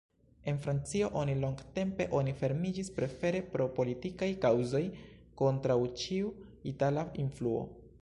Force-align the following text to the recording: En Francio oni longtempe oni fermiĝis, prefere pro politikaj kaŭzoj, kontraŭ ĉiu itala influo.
En 0.51 0.55
Francio 0.61 1.09
oni 1.23 1.35
longtempe 1.43 2.07
oni 2.21 2.33
fermiĝis, 2.39 2.89
prefere 2.97 3.43
pro 3.53 3.69
politikaj 3.77 4.33
kaŭzoj, 4.49 4.85
kontraŭ 5.45 5.81
ĉiu 6.07 6.37
itala 6.75 7.09
influo. 7.27 7.67